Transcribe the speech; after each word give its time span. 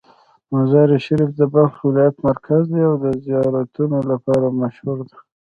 مزار 0.51 0.89
شریف 1.05 1.31
د 1.39 1.41
بلخ 1.53 1.73
ولایت 1.87 2.15
مرکز 2.27 2.63
دی 2.71 2.81
او 2.89 2.95
د 3.03 3.05
زیارتونو 3.25 3.97
لپاره 4.11 4.55
مشهوره 4.61 5.03
ده. 5.09 5.17